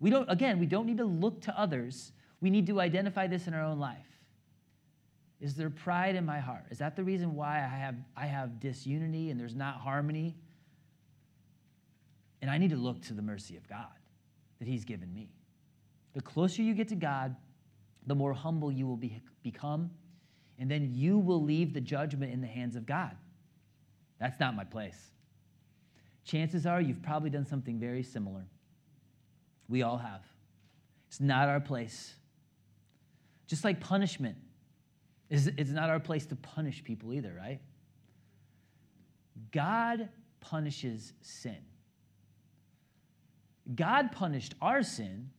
[0.00, 2.12] We don't, again, we don't need to look to others.
[2.40, 4.06] We need to identify this in our own life.
[5.40, 6.64] Is there pride in my heart?
[6.70, 10.36] Is that the reason why I have, I have disunity and there's not harmony?
[12.42, 13.86] And I need to look to the mercy of God
[14.58, 15.30] that He's given me.
[16.14, 17.36] The closer you get to God,
[18.06, 19.90] the more humble you will be, become,
[20.58, 23.16] and then you will leave the judgment in the hands of God.
[24.18, 25.12] That's not my place.
[26.24, 28.44] Chances are you've probably done something very similar.
[29.68, 30.22] We all have.
[31.06, 32.14] It's not our place.
[33.46, 34.36] Just like punishment
[35.30, 37.60] it's, it's not our place to punish people either, right?
[39.52, 40.08] God
[40.40, 41.58] punishes sin.
[43.74, 45.30] God punished our sin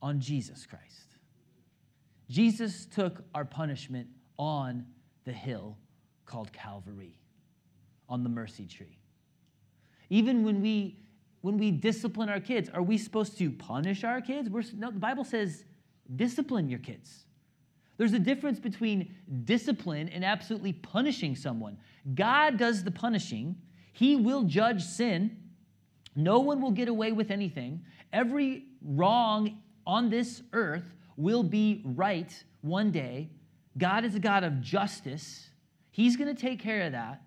[0.00, 1.16] on Jesus Christ.
[2.30, 4.86] Jesus took our punishment on
[5.24, 5.76] the hill
[6.24, 7.18] called Calvary,
[8.08, 8.98] on the mercy tree.
[10.08, 10.96] Even when we
[11.42, 14.48] when we discipline our kids, are we supposed to punish our kids?
[14.48, 15.64] We're, no, the Bible says
[16.14, 17.24] discipline your kids.
[18.02, 21.78] There's a difference between discipline and absolutely punishing someone.
[22.16, 23.54] God does the punishing,
[23.92, 25.36] He will judge sin.
[26.16, 27.84] No one will get away with anything.
[28.12, 33.30] Every wrong on this earth will be right one day.
[33.78, 35.50] God is a God of justice.
[35.92, 37.22] He's going to take care of that.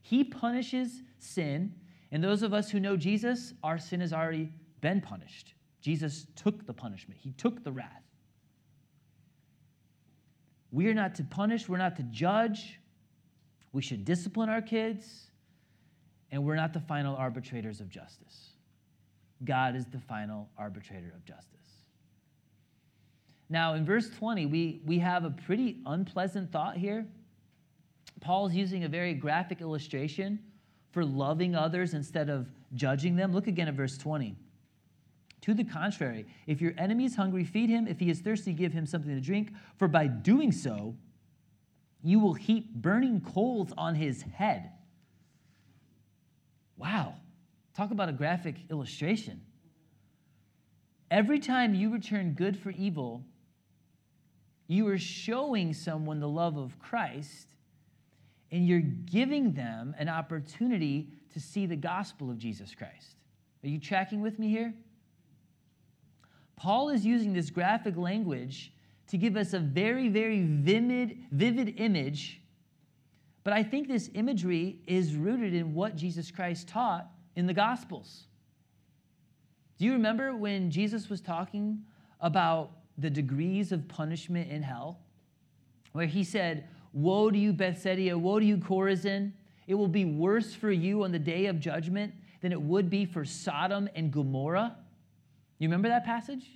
[0.00, 1.74] He punishes sin.
[2.10, 4.48] And those of us who know Jesus, our sin has already
[4.80, 5.52] been punished.
[5.82, 8.05] Jesus took the punishment, He took the wrath.
[10.76, 12.78] We are not to punish, we're not to judge.
[13.72, 15.30] We should discipline our kids,
[16.30, 18.50] and we're not the final arbitrators of justice.
[19.42, 21.46] God is the final arbitrator of justice.
[23.48, 27.06] Now, in verse 20, we, we have a pretty unpleasant thought here.
[28.20, 30.38] Paul's using a very graphic illustration
[30.90, 33.32] for loving others instead of judging them.
[33.32, 34.36] Look again at verse 20.
[35.46, 37.86] To the contrary, if your enemy is hungry, feed him.
[37.86, 39.52] If he is thirsty, give him something to drink.
[39.76, 40.96] For by doing so,
[42.02, 44.72] you will heap burning coals on his head.
[46.76, 47.14] Wow.
[47.76, 49.40] Talk about a graphic illustration.
[51.12, 53.24] Every time you return good for evil,
[54.66, 57.46] you are showing someone the love of Christ
[58.50, 63.14] and you're giving them an opportunity to see the gospel of Jesus Christ.
[63.62, 64.74] Are you tracking with me here?
[66.56, 68.72] Paul is using this graphic language
[69.08, 72.40] to give us a very, very vivid, vivid image.
[73.44, 78.24] But I think this imagery is rooted in what Jesus Christ taught in the Gospels.
[79.78, 81.82] Do you remember when Jesus was talking
[82.20, 85.00] about the degrees of punishment in hell?
[85.92, 89.32] Where he said, Woe to you, Bethsaida, woe to you, Chorazin.
[89.66, 93.04] It will be worse for you on the day of judgment than it would be
[93.04, 94.76] for Sodom and Gomorrah.
[95.58, 96.50] You remember that passage?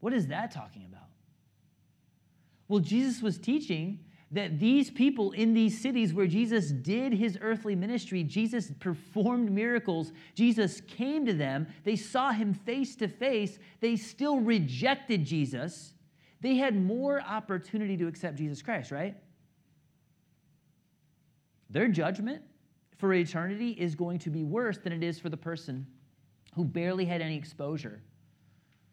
[0.00, 1.08] What is that talking about?
[2.68, 4.00] Well, Jesus was teaching
[4.32, 10.12] that these people in these cities where Jesus did his earthly ministry, Jesus performed miracles,
[10.34, 15.92] Jesus came to them, they saw him face to face, they still rejected Jesus.
[16.40, 19.16] They had more opportunity to accept Jesus Christ, right?
[21.68, 22.42] Their judgment
[22.96, 25.86] for eternity is going to be worse than it is for the person
[26.54, 28.02] who barely had any exposure,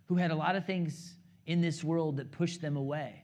[0.06, 3.24] who had a lot of things in this world that pushed them away.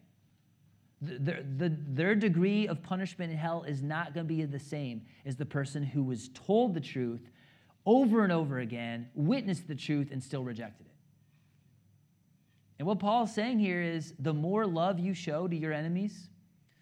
[1.01, 5.03] The, the, their degree of punishment in hell is not going to be the same
[5.25, 7.29] as the person who was told the truth
[7.86, 10.91] over and over again, witnessed the truth, and still rejected it.
[12.79, 16.29] And what Paul is saying here is the more love you show to your enemies,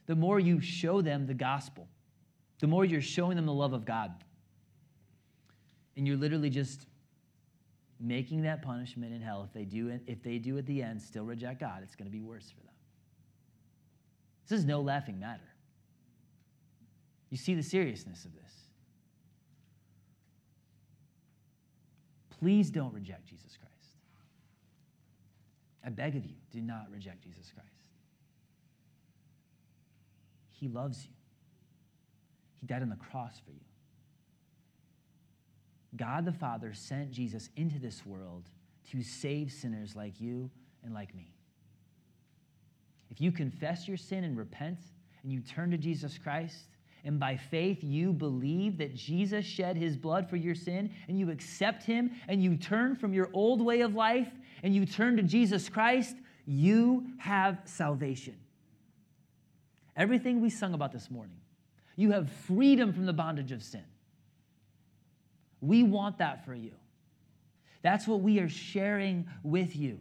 [0.06, 1.88] the more you show them the gospel,
[2.60, 4.12] the more you're showing them the love of God.
[5.95, 6.88] And you're literally just
[8.04, 9.43] making that punishment in hell.
[9.43, 12.12] If they do, if they do at the end still reject God, it's going to
[12.12, 12.74] be worse for them.
[14.47, 15.41] This is no laughing matter.
[17.30, 18.54] You see the seriousness of this.
[22.39, 23.72] Please don't reject Jesus Christ.
[25.86, 27.70] I beg of you, do not reject Jesus Christ.
[30.51, 31.12] He loves you,
[32.60, 33.72] He died on the cross for you.
[35.96, 38.50] God the Father sent Jesus into this world
[38.91, 40.50] to save sinners like you
[40.84, 41.34] and like me.
[43.10, 44.80] If you confess your sin and repent
[45.22, 46.68] and you turn to Jesus Christ,
[47.06, 51.30] and by faith you believe that Jesus shed his blood for your sin, and you
[51.30, 54.30] accept him, and you turn from your old way of life,
[54.64, 56.16] and you turn to Jesus Christ,
[56.46, 58.36] you have salvation.
[59.96, 61.38] Everything we sung about this morning,
[61.96, 63.84] you have freedom from the bondage of sin.
[65.64, 66.74] We want that for you.
[67.84, 69.97] That's what we are sharing with you.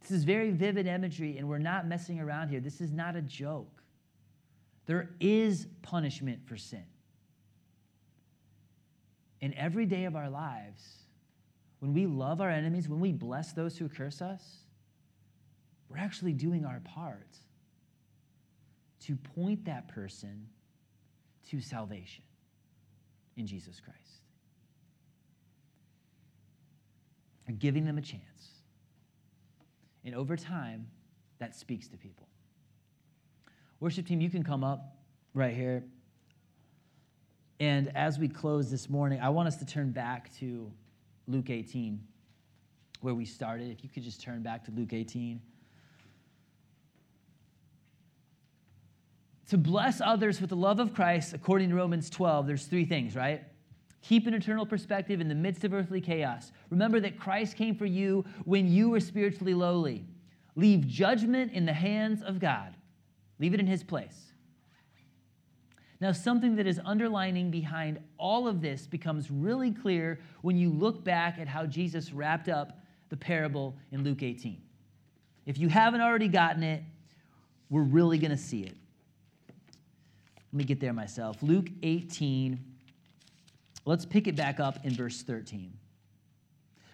[0.00, 2.60] This is very vivid imagery, and we're not messing around here.
[2.60, 3.82] This is not a joke.
[4.86, 6.84] There is punishment for sin.
[9.40, 10.98] In every day of our lives,
[11.80, 14.58] when we love our enemies, when we bless those who curse us,
[15.88, 17.36] we're actually doing our part
[19.00, 20.46] to point that person
[21.50, 22.22] to salvation
[23.36, 24.00] in Jesus Christ.
[27.58, 28.22] giving them a chance.
[30.04, 30.88] And over time,
[31.38, 32.28] that speaks to people.
[33.80, 34.92] Worship team, you can come up.
[35.34, 35.84] right here.
[37.60, 40.72] And as we close this morning, I want us to turn back to
[41.26, 42.00] Luke 18,
[43.00, 43.70] where we started.
[43.70, 45.40] If you could just turn back to Luke 18.
[49.48, 53.14] To bless others with the love of Christ, according to Romans 12, there's three things,
[53.14, 53.42] right?
[54.02, 56.52] Keep an eternal perspective in the midst of earthly chaos.
[56.70, 60.04] Remember that Christ came for you when you were spiritually lowly.
[60.56, 62.74] Leave judgment in the hands of God,
[63.38, 64.32] leave it in His place.
[66.00, 71.02] Now, something that is underlining behind all of this becomes really clear when you look
[71.02, 74.60] back at how Jesus wrapped up the parable in Luke 18.
[75.46, 76.82] If you haven't already gotten it,
[77.70, 78.76] we're really going to see it.
[80.56, 81.42] Let me get there myself.
[81.42, 82.58] Luke 18,
[83.84, 85.70] let's pick it back up in verse 13.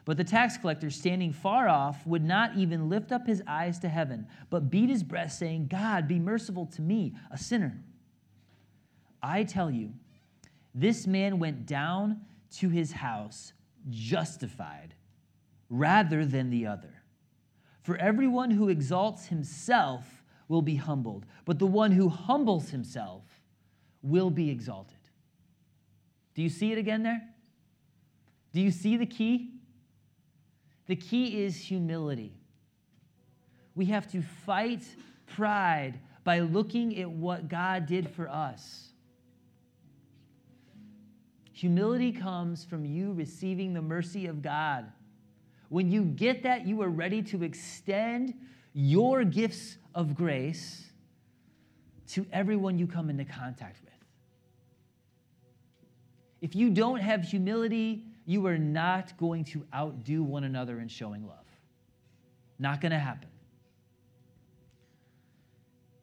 [0.04, 3.88] But the tax collector, standing far off, would not even lift up his eyes to
[3.88, 7.80] heaven, but beat his breast, saying, God, be merciful to me, a sinner.
[9.22, 9.92] I tell you,
[10.74, 12.22] this man went down
[12.56, 13.52] to his house
[13.90, 14.96] justified
[15.70, 17.04] rather than the other.
[17.84, 23.31] For everyone who exalts himself will be humbled, but the one who humbles himself
[24.02, 24.98] will be exalted.
[26.34, 27.22] Do you see it again there?
[28.52, 29.50] Do you see the key?
[30.86, 32.34] The key is humility.
[33.74, 34.84] We have to fight
[35.26, 38.88] pride by looking at what God did for us.
[41.52, 44.86] Humility comes from you receiving the mercy of God.
[45.68, 48.34] When you get that, you are ready to extend
[48.74, 50.84] your gifts of grace
[52.08, 53.91] to everyone you come into contact with.
[56.42, 61.26] If you don't have humility, you are not going to outdo one another in showing
[61.26, 61.38] love.
[62.58, 63.28] Not going to happen.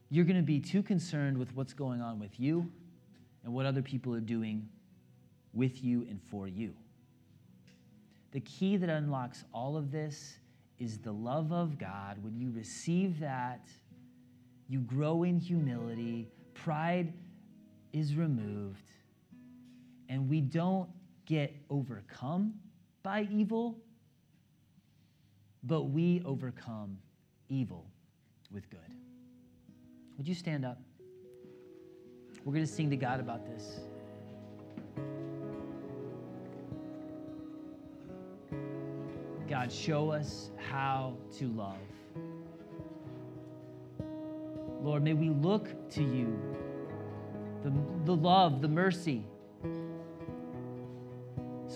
[0.09, 2.71] You're going to be too concerned with what's going on with you
[3.43, 4.67] and what other people are doing
[5.53, 6.73] with you and for you.
[8.31, 10.39] The key that unlocks all of this
[10.79, 12.17] is the love of God.
[12.23, 13.67] When you receive that,
[14.69, 17.13] you grow in humility, pride
[17.91, 18.88] is removed,
[20.09, 20.89] and we don't
[21.25, 22.55] get overcome
[23.03, 23.77] by evil,
[25.63, 26.97] but we overcome
[27.47, 27.85] evil
[28.51, 28.79] with good.
[30.17, 30.81] Would you stand up?
[32.43, 33.79] We're going to sing to God about this.
[39.47, 41.77] God, show us how to love.
[44.81, 46.39] Lord, may we look to you,
[47.63, 47.73] the,
[48.05, 49.25] the love, the mercy,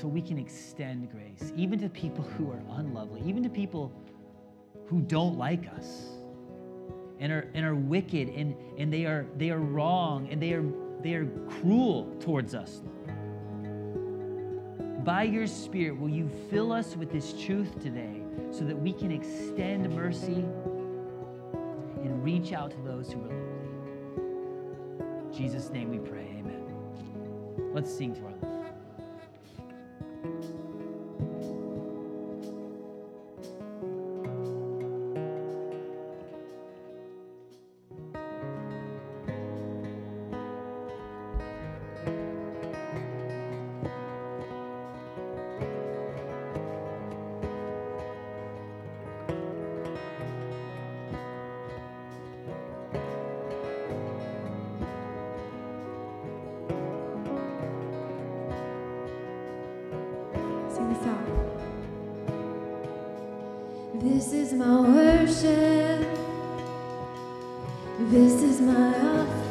[0.04, 3.90] so we can extend grace, even to people who are unlovely, even to people
[4.88, 6.18] who don't like us
[7.22, 10.66] and are, and are wicked and, and they, are, they are wrong and they are,
[11.02, 12.82] they are cruel towards us,
[15.06, 19.10] by your Spirit, will you fill us with this truth today so that we can
[19.10, 20.44] extend mercy
[22.04, 23.70] and reach out to those who are lonely?
[25.28, 26.28] In Jesus' name we pray.
[26.40, 26.66] Amen.
[27.74, 28.53] Let's sing to our Lord.
[63.96, 66.08] This is my worship.
[68.10, 69.43] This is my offering.